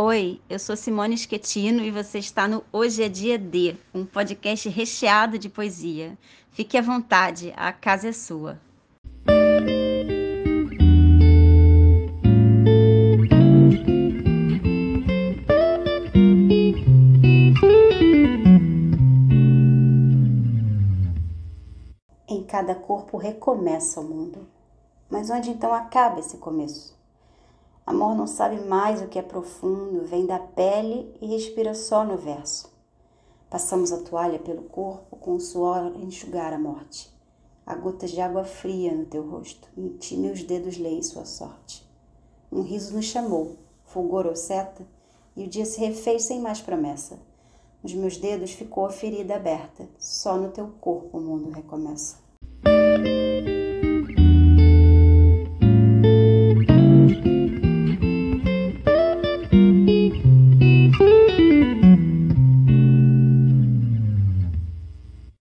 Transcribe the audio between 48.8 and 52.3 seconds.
a ferida aberta, só no teu corpo o mundo recomeça.